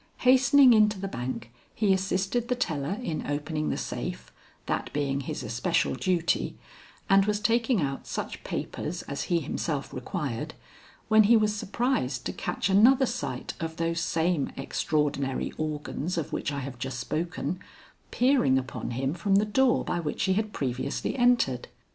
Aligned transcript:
Hastening 0.21 0.73
into 0.73 0.99
the 0.99 1.07
Bank, 1.07 1.51
he 1.75 1.93
assisted 1.93 2.47
the 2.47 2.55
teller 2.55 2.97
in 3.03 3.23
opening 3.27 3.69
the 3.69 3.77
safe, 3.77 4.31
that 4.65 4.91
being 4.93 5.19
his 5.21 5.43
especial 5.43 5.93
duty, 5.93 6.57
and 7.07 7.25
was 7.25 7.39
taking 7.39 7.79
out 7.83 8.07
such 8.07 8.43
papers 8.43 9.03
as 9.03 9.25
he 9.25 9.41
himself 9.41 9.93
required, 9.93 10.55
when 11.07 11.25
he 11.25 11.37
was 11.37 11.55
surprised 11.55 12.25
to 12.25 12.33
catch 12.33 12.67
another 12.67 13.05
sight 13.05 13.53
of 13.59 13.77
those 13.77 13.99
same 13.99 14.51
extraordinary 14.57 15.53
organs 15.59 16.17
of 16.17 16.33
which 16.33 16.51
I 16.51 16.61
have 16.61 16.79
just 16.79 16.99
spoken, 16.99 17.59
peering 18.09 18.57
upon 18.57 18.89
him 18.97 19.13
from 19.13 19.35
the 19.35 19.45
door 19.45 19.85
by 19.85 19.99
which 19.99 20.23
he 20.23 20.33
had 20.33 20.51
previously 20.51 21.15
entered. 21.15 21.67